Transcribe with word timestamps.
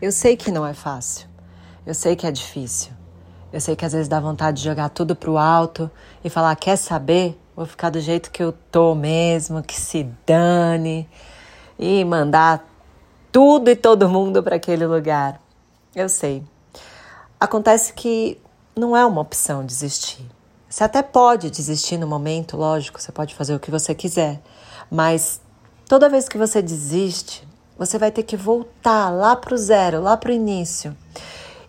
Eu 0.00 0.10
sei 0.10 0.34
que 0.34 0.50
não 0.50 0.66
é 0.66 0.72
fácil. 0.72 1.28
Eu 1.86 1.92
sei 1.92 2.16
que 2.16 2.26
é 2.26 2.30
difícil. 2.30 2.92
Eu 3.52 3.60
sei 3.60 3.76
que 3.76 3.84
às 3.84 3.92
vezes 3.92 4.08
dá 4.08 4.18
vontade 4.18 4.58
de 4.58 4.64
jogar 4.64 4.88
tudo 4.88 5.14
pro 5.14 5.36
alto 5.36 5.90
e 6.24 6.30
falar: 6.30 6.56
quer 6.56 6.76
saber? 6.76 7.38
Vou 7.54 7.66
ficar 7.66 7.90
do 7.90 8.00
jeito 8.00 8.30
que 8.30 8.42
eu 8.42 8.52
tô 8.70 8.94
mesmo, 8.94 9.62
que 9.62 9.78
se 9.78 10.04
dane, 10.26 11.06
e 11.78 12.02
mandar 12.04 12.66
tudo 13.30 13.68
e 13.68 13.76
todo 13.76 14.08
mundo 14.08 14.42
para 14.42 14.56
aquele 14.56 14.86
lugar. 14.86 15.38
Eu 15.94 16.08
sei. 16.08 16.42
Acontece 17.38 17.92
que 17.92 18.40
não 18.74 18.96
é 18.96 19.04
uma 19.04 19.20
opção 19.20 19.66
desistir. 19.66 20.24
Você 20.68 20.84
até 20.84 21.02
pode 21.02 21.50
desistir 21.50 21.98
no 21.98 22.06
momento, 22.06 22.56
lógico, 22.56 23.00
você 23.00 23.10
pode 23.10 23.34
fazer 23.34 23.54
o 23.54 23.60
que 23.60 23.70
você 23.70 23.94
quiser, 23.94 24.40
mas 24.88 25.40
toda 25.88 26.08
vez 26.08 26.28
que 26.28 26.38
você 26.38 26.62
desiste, 26.62 27.46
você 27.80 27.96
vai 27.96 28.10
ter 28.10 28.24
que 28.24 28.36
voltar 28.36 29.08
lá 29.08 29.34
para 29.34 29.54
o 29.54 29.56
zero, 29.56 30.02
lá 30.02 30.14
para 30.14 30.30
o 30.30 30.34
início. 30.34 30.94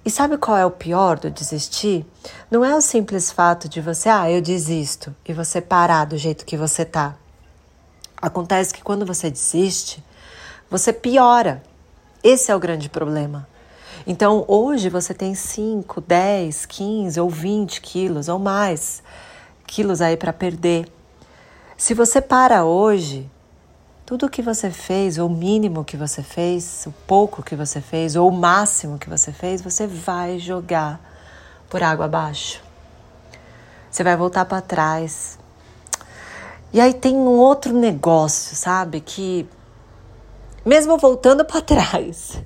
E 0.03 0.09
sabe 0.09 0.37
qual 0.37 0.57
é 0.57 0.65
o 0.65 0.69
pior 0.69 1.17
do 1.17 1.31
desistir? 1.31 2.05
Não 2.51 2.65
é 2.65 2.75
o 2.75 2.81
simples 2.81 3.31
fato 3.31 3.69
de 3.69 3.79
você, 3.79 4.09
ah, 4.09 4.29
eu 4.29 4.41
desisto, 4.41 5.15
e 5.25 5.31
você 5.31 5.61
parar 5.61 6.03
do 6.03 6.17
jeito 6.17 6.43
que 6.43 6.57
você 6.57 6.83
tá. 6.83 7.15
Acontece 8.21 8.73
que 8.73 8.83
quando 8.83 9.05
você 9.05 9.31
desiste, 9.31 10.03
você 10.69 10.91
piora. 10.91 11.63
Esse 12.21 12.51
é 12.51 12.55
o 12.57 12.59
grande 12.59 12.89
problema. 12.89 13.47
Então, 14.05 14.43
hoje 14.49 14.89
você 14.89 15.13
tem 15.13 15.33
5, 15.33 16.01
10, 16.01 16.65
15 16.65 17.21
ou 17.21 17.29
20 17.29 17.79
quilos 17.79 18.27
ou 18.27 18.37
mais 18.37 19.01
quilos 19.65 20.01
aí 20.01 20.17
para 20.17 20.33
perder. 20.33 20.91
Se 21.77 21.93
você 21.93 22.19
para 22.19 22.65
hoje, 22.65 23.29
tudo 24.11 24.25
o 24.25 24.29
que 24.29 24.41
você 24.41 24.69
fez, 24.69 25.17
ou 25.17 25.29
o 25.29 25.33
mínimo 25.33 25.85
que 25.85 25.95
você 25.95 26.21
fez, 26.21 26.83
o 26.85 26.91
pouco 27.07 27.41
que 27.41 27.55
você 27.55 27.79
fez, 27.79 28.17
ou 28.17 28.27
o 28.27 28.31
máximo 28.31 28.99
que 28.99 29.09
você 29.09 29.31
fez, 29.31 29.61
você 29.61 29.87
vai 29.87 30.37
jogar 30.37 30.99
por 31.69 31.81
água 31.81 32.07
abaixo. 32.07 32.61
Você 33.89 34.03
vai 34.03 34.17
voltar 34.17 34.43
para 34.43 34.59
trás. 34.59 35.39
E 36.73 36.81
aí 36.81 36.93
tem 36.93 37.15
um 37.15 37.37
outro 37.37 37.71
negócio, 37.71 38.53
sabe? 38.53 38.99
Que 38.99 39.47
mesmo 40.65 40.97
voltando 40.97 41.45
para 41.45 41.61
trás 41.63 42.43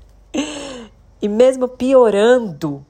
e 1.19 1.27
mesmo 1.27 1.67
piorando, 1.67 2.85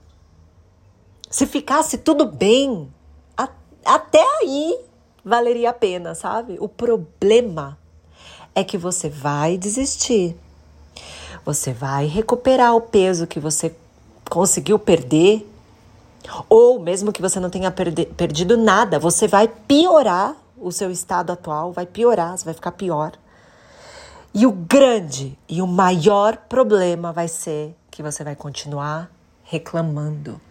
se 1.30 1.45
ficasse 1.45 1.97
tudo 1.97 2.25
bem, 2.25 2.94
a, 3.38 3.47
até 3.86 4.21
aí 4.42 4.77
valeria 5.23 5.69
a 5.69 5.73
pena, 5.73 6.14
sabe? 6.14 6.58
O 6.59 6.67
problema 6.67 7.77
é 8.56 8.64
que 8.64 8.78
você 8.78 9.09
vai 9.09 9.58
desistir. 9.58 10.36
Você 11.44 11.73
vai 11.73 12.08
recuperar 12.08 12.73
o 12.73 12.81
peso 12.81 13.28
que 13.28 13.39
você 13.39 13.75
conseguiu 14.30 14.80
perder, 14.80 15.48
ou 16.50 16.80
mesmo 16.80 17.11
que 17.11 17.22
você 17.22 17.39
não 17.39 17.50
tenha 17.50 17.70
perde 17.70 18.06
perdido 18.06 18.58
nada, 18.58 18.98
você 18.98 19.28
vai 19.28 19.48
piorar 19.48 20.36
o 20.58 20.72
seu 20.72 20.89
estado 20.89 21.31
atual, 21.31 21.72
vai 21.72 21.86
piorar, 21.86 22.36
você 22.36 22.45
vai 22.45 22.53
ficar 22.53 22.72
pior. 22.72 23.11
E 24.33 24.45
o 24.45 24.52
grande 24.52 25.38
e 25.48 25.61
o 25.61 25.67
maior 25.67 26.38
problema 26.38 27.14
vai 27.14 27.28
ser 27.28 27.76
que 27.92 28.02
você 28.02 28.23
vai 28.23 28.36
continuar 28.36 29.11
reclamando. 29.44 30.42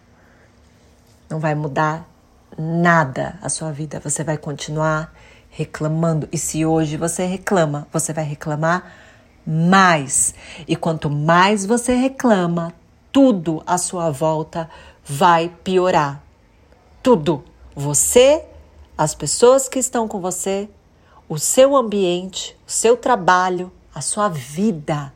Não 1.29 1.41
vai 1.41 1.55
mudar 1.55 2.09
nada 2.57 3.39
a 3.43 3.49
sua 3.49 3.73
vida, 3.73 3.99
você 3.99 4.23
vai 4.23 4.39
continuar 4.39 5.01
reclamando. 5.03 5.25
E 6.33 6.39
se 6.39 6.67
hoje 6.67 6.97
você 6.97 7.25
reclama, 7.25 7.87
você 7.93 8.13
vai 8.13 8.25
reclamar 8.25 8.93
mais. 9.47 10.35
E 10.67 10.75
quanto 10.75 11.09
mais 11.09 11.65
você 11.65 11.95
reclama, 11.95 12.73
tudo 13.13 13.63
à 13.67 13.79
sua 13.79 14.11
volta 14.11 14.69
vai 15.05 15.49
piorar. 15.63 16.23
Tudo. 17.03 17.45
Você, 17.75 18.45
as 18.97 19.15
pessoas 19.15 19.69
que 19.69 19.79
estão 19.79 20.09
com 20.09 20.21
você, 20.21 20.69
o 21.29 21.39
seu 21.39 21.77
ambiente, 21.77 22.57
o 22.67 22.71
seu 22.71 22.97
trabalho, 22.97 23.71
a 23.95 24.01
sua 24.01 24.29
vida. 24.29 25.13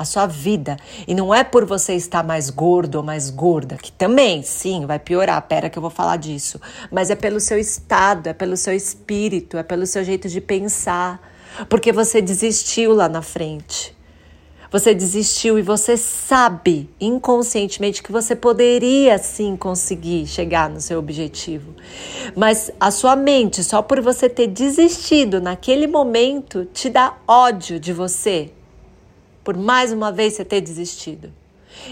A 0.00 0.04
sua 0.06 0.26
vida. 0.26 0.78
E 1.06 1.14
não 1.14 1.34
é 1.34 1.44
por 1.44 1.66
você 1.66 1.92
estar 1.92 2.24
mais 2.24 2.48
gordo 2.48 2.94
ou 2.94 3.02
mais 3.02 3.28
gorda, 3.28 3.76
que 3.76 3.92
também, 3.92 4.42
sim, 4.42 4.86
vai 4.86 4.98
piorar. 4.98 5.42
Pera 5.42 5.68
que 5.68 5.76
eu 5.76 5.82
vou 5.82 5.90
falar 5.90 6.16
disso. 6.16 6.58
Mas 6.90 7.10
é 7.10 7.14
pelo 7.14 7.38
seu 7.38 7.58
estado, 7.58 8.26
é 8.28 8.32
pelo 8.32 8.56
seu 8.56 8.74
espírito, 8.74 9.58
é 9.58 9.62
pelo 9.62 9.84
seu 9.84 10.02
jeito 10.02 10.26
de 10.26 10.40
pensar. 10.40 11.20
Porque 11.68 11.92
você 11.92 12.22
desistiu 12.22 12.94
lá 12.94 13.10
na 13.10 13.20
frente. 13.20 13.94
Você 14.72 14.94
desistiu 14.94 15.58
e 15.58 15.62
você 15.62 15.98
sabe 15.98 16.88
inconscientemente 16.98 18.02
que 18.02 18.10
você 18.10 18.34
poderia 18.34 19.18
sim 19.18 19.54
conseguir 19.54 20.26
chegar 20.26 20.70
no 20.70 20.80
seu 20.80 20.98
objetivo. 20.98 21.74
Mas 22.34 22.70
a 22.80 22.90
sua 22.90 23.14
mente, 23.14 23.62
só 23.62 23.82
por 23.82 24.00
você 24.00 24.30
ter 24.30 24.46
desistido 24.46 25.42
naquele 25.42 25.86
momento, 25.86 26.64
te 26.64 26.88
dá 26.88 27.18
ódio 27.28 27.78
de 27.78 27.92
você. 27.92 28.50
Por 29.42 29.56
mais 29.56 29.92
uma 29.92 30.12
vez 30.12 30.34
você 30.34 30.44
ter 30.44 30.60
desistido. 30.60 31.32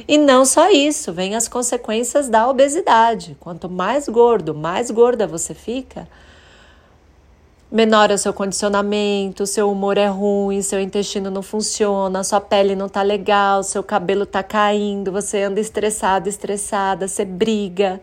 E 0.06 0.18
não 0.18 0.44
só 0.44 0.70
isso, 0.70 1.12
vem 1.12 1.34
as 1.34 1.48
consequências 1.48 2.28
da 2.28 2.48
obesidade. 2.48 3.36
Quanto 3.40 3.68
mais 3.68 4.08
gordo, 4.08 4.54
mais 4.54 4.90
gorda 4.90 5.26
você 5.26 5.54
fica, 5.54 6.08
menor 7.70 8.10
é 8.10 8.14
o 8.14 8.18
seu 8.18 8.32
condicionamento, 8.32 9.46
seu 9.46 9.70
humor 9.70 9.98
é 9.98 10.06
ruim, 10.06 10.62
seu 10.62 10.80
intestino 10.80 11.30
não 11.30 11.42
funciona, 11.42 12.24
sua 12.24 12.40
pele 12.40 12.74
não 12.74 12.88
tá 12.88 13.02
legal, 13.02 13.62
seu 13.62 13.82
cabelo 13.82 14.26
tá 14.26 14.42
caindo, 14.42 15.12
você 15.12 15.42
anda 15.42 15.60
estressado, 15.60 16.28
estressada, 16.28 17.06
você 17.06 17.24
briga. 17.24 18.00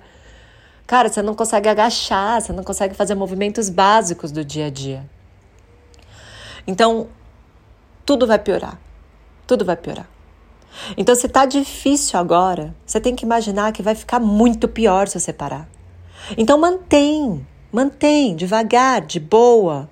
Cara, 0.88 1.10
você 1.10 1.22
não 1.22 1.34
consegue 1.34 1.68
agachar, 1.68 2.42
você 2.42 2.54
não 2.54 2.64
consegue 2.64 2.94
fazer 2.94 3.16
movimentos 3.16 3.70
básicos 3.70 4.32
do 4.32 4.46
dia 4.46 4.68
a 4.68 4.70
dia. 4.70 5.06
Então, 6.68 7.08
tudo 8.06 8.28
vai 8.28 8.38
piorar. 8.38 8.85
Tudo 9.48 9.66
vai 9.66 9.76
piorar. 9.76 10.08
Então, 10.98 11.16
se 11.16 11.28
tá 11.28 11.46
difícil 11.46 12.20
agora, 12.20 12.76
você 12.86 13.00
tem 13.00 13.16
que 13.16 13.26
imaginar 13.26 13.72
que 13.72 13.82
vai 13.82 13.96
ficar 13.96 14.20
muito 14.20 14.68
pior 14.68 15.08
se 15.08 15.20
você 15.20 15.32
parar. 15.32 15.68
Então, 16.38 16.58
mantém 16.58 17.46
Mantém 17.76 18.38
devagar, 18.38 19.02
de 19.02 19.20
boa, 19.20 19.90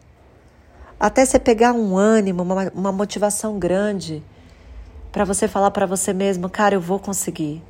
até 0.97 1.25
você 1.25 1.38
pegar 1.38 1.74
um 1.74 1.97
ânimo, 1.97 2.42
uma, 2.42 2.72
uma 2.74 2.92
motivação 2.94 3.59
grande 3.59 4.24
para 5.12 5.25
você 5.25 5.50
falar 5.50 5.69
para 5.69 5.86
você 5.86 6.13
mesmo, 6.13 6.50
cara, 6.50 6.75
eu 6.75 6.80
vou 6.80 6.97
conseguir. 6.97 7.62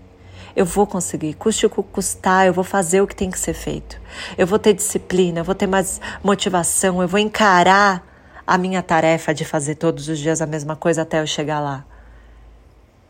Eu 0.55 0.67
vou 0.67 0.85
conseguir, 0.85 1.33
custe 1.33 1.65
o 1.65 1.69
que 1.71 1.81
custar, 1.81 2.45
eu 2.45 2.53
vou 2.53 2.63
fazer 2.63 3.01
o 3.01 3.07
que 3.07 3.15
tem 3.15 3.31
que 3.31 3.39
ser 3.39 3.55
feito. 3.55 3.99
Eu 4.37 4.45
vou 4.45 4.59
ter 4.59 4.75
disciplina, 4.75 5.39
eu 5.39 5.43
vou 5.43 5.55
ter 5.55 5.65
mais 5.65 5.99
motivação, 6.23 7.01
eu 7.01 7.07
vou 7.07 7.19
encarar 7.19 8.12
a 8.45 8.57
minha 8.57 8.83
tarefa 8.83 9.33
de 9.33 9.45
fazer 9.45 9.75
todos 9.75 10.07
os 10.07 10.19
dias 10.19 10.41
a 10.41 10.45
mesma 10.45 10.75
coisa 10.75 11.01
até 11.01 11.21
eu 11.21 11.27
chegar 11.27 11.59
lá. 11.59 11.85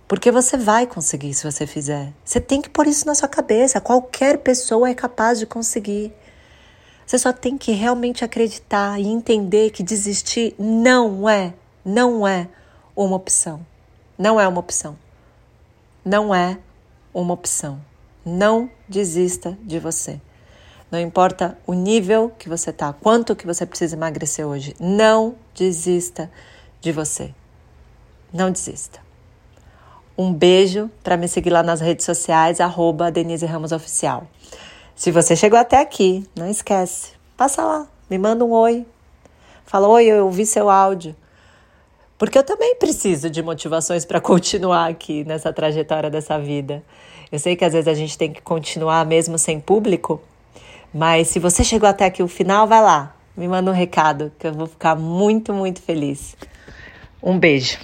Porque 0.08 0.32
você 0.32 0.58
vai 0.58 0.86
conseguir 0.86 1.34
se 1.34 1.44
você 1.44 1.66
fizer. 1.66 2.14
Você 2.24 2.40
tem 2.40 2.62
que 2.62 2.70
pôr 2.70 2.88
isso 2.88 3.06
na 3.08 3.16
sua 3.16 3.28
cabeça. 3.28 3.82
Qualquer 3.82 4.38
pessoa 4.38 4.90
é 4.90 4.94
capaz 4.94 5.40
de 5.40 5.46
conseguir. 5.46 6.14
Você 7.06 7.18
só 7.18 7.34
tem 7.34 7.58
que 7.58 7.72
realmente 7.72 8.24
acreditar 8.24 9.00
e 9.00 9.08
entender 9.08 9.72
que 9.72 9.82
desistir 9.82 10.56
não 10.60 11.28
é, 11.28 11.54
não 11.84 12.28
é 12.28 12.48
uma 12.96 13.16
opção. 13.16 13.66
Não 14.18 14.40
é 14.40 14.48
uma 14.48 14.60
opção. 14.60 14.98
Não 16.06 16.34
é 16.34 16.58
uma 17.14 17.34
opção. 17.34 17.82
Não 18.26 18.70
desista 18.88 19.58
de 19.64 19.80
você. 19.80 20.22
Não 20.94 21.00
importa 21.00 21.58
o 21.66 21.74
nível 21.74 22.32
que 22.38 22.48
você 22.48 22.72
tá, 22.72 22.94
quanto 22.94 23.36
que 23.36 23.48
você 23.48 23.66
precisa 23.66 23.96
emagrecer 23.96 24.46
hoje, 24.46 24.76
não 24.80 25.34
desista 25.56 26.30
de 26.80 26.92
você. 26.92 27.34
Não 28.32 28.52
desista. 28.52 29.00
Um 30.16 30.32
beijo 30.32 30.92
para 31.04 31.18
me 31.18 31.28
seguir 31.28 31.50
lá 31.50 31.64
nas 31.64 31.82
redes 31.82 32.06
sociais, 32.06 32.62
arroba 32.62 33.10
Denise 33.10 33.44
Ramos 33.44 33.72
Oficial. 33.72 34.28
Se 34.96 35.10
você 35.10 35.36
chegou 35.36 35.58
até 35.58 35.82
aqui, 35.82 36.30
não 36.36 36.48
esquece, 36.48 37.14
passa 37.36 37.66
lá, 37.66 37.88
me 38.08 38.20
manda 38.20 38.46
um 38.46 38.52
oi. 38.52 38.86
Fala, 39.66 39.88
oi, 39.88 40.06
eu 40.06 40.26
ouvi 40.26 40.46
seu 40.46 40.70
áudio. 40.70 41.16
Porque 42.20 42.38
eu 42.38 42.44
também 42.44 42.76
preciso 42.76 43.32
de 43.32 43.42
motivações 43.42 44.06
para 44.06 44.22
continuar 44.22 44.92
aqui 44.92 45.24
nessa 45.24 45.52
trajetória 45.52 46.12
dessa 46.12 46.38
vida. 46.38 46.84
Eu 47.32 47.40
sei 47.40 47.56
que 47.56 47.66
às 47.66 47.74
vezes 47.74 47.88
a 47.88 47.96
gente 47.96 48.16
tem 48.16 48.32
que 48.32 48.44
continuar 48.44 49.04
mesmo 49.08 49.40
sem 49.40 49.60
público, 49.60 50.22
mas 50.94 51.28
se 51.30 51.40
você 51.40 51.64
chegou 51.64 51.90
até 51.90 52.06
aqui 52.06 52.22
o 52.22 52.28
final, 52.28 52.68
vai 52.68 52.82
lá, 52.82 53.16
me 53.36 53.48
manda 53.48 53.72
um 53.72 53.74
recado 53.74 54.32
que 54.38 54.46
eu 54.46 54.54
vou 54.54 54.68
ficar 54.68 54.96
muito, 54.96 55.54
muito 55.54 55.82
feliz. 55.82 56.36
Um 57.22 57.40
beijo. 57.40 57.80